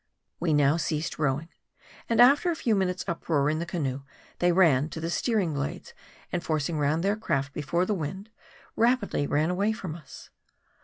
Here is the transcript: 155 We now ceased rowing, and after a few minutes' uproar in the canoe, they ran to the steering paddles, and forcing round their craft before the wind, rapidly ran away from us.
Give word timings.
155 0.39 0.45
We 0.47 0.53
now 0.71 0.77
ceased 0.77 1.19
rowing, 1.19 1.49
and 2.09 2.19
after 2.19 2.49
a 2.49 2.55
few 2.55 2.75
minutes' 2.75 3.05
uproar 3.07 3.51
in 3.51 3.59
the 3.59 3.67
canoe, 3.67 4.01
they 4.39 4.51
ran 4.51 4.89
to 4.89 4.99
the 4.99 5.11
steering 5.11 5.53
paddles, 5.53 5.93
and 6.31 6.43
forcing 6.43 6.79
round 6.79 7.03
their 7.03 7.15
craft 7.15 7.53
before 7.53 7.85
the 7.85 7.93
wind, 7.93 8.31
rapidly 8.75 9.27
ran 9.27 9.51
away 9.51 9.73
from 9.73 9.93
us. 9.93 10.31